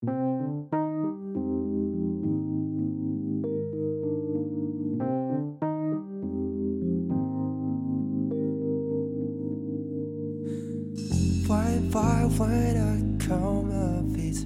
[0.00, 0.12] Why,
[11.90, 14.38] why, when I come of it,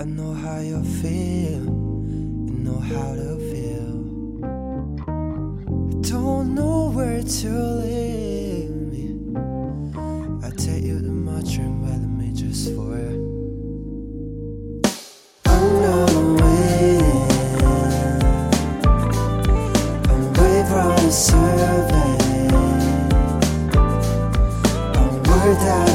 [0.00, 3.94] I know how you feel, you know how to feel.
[4.42, 9.14] I don't know where to leave me.
[10.44, 11.83] I take you to my dream,
[21.14, 22.18] survey.
[24.96, 25.93] I'm worried that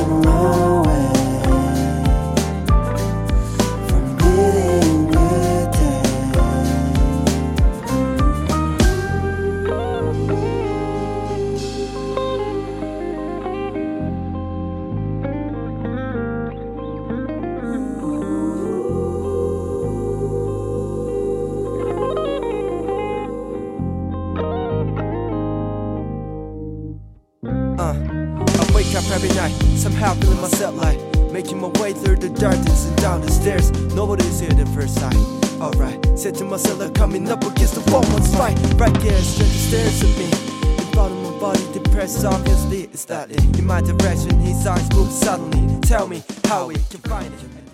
[28.79, 30.97] wake up every night, somehow feeling myself like
[31.33, 33.71] making my way through the darkness and down the stairs.
[33.93, 35.17] Nobody's here the first sight.
[35.59, 38.57] Alright, said to myself, like coming up against the wall, one's fight.
[38.75, 40.29] Right there, stranger stares at me.
[40.77, 42.83] The bottom of my body, depressed, obviously.
[42.93, 43.59] Is that it?
[43.59, 45.81] In my direction, his eyes move suddenly.
[45.81, 47.68] Tell me how we can find it.